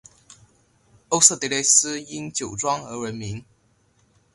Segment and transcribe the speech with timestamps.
[1.09, 3.45] 欧塞迪雷斯因酒庄而闻名。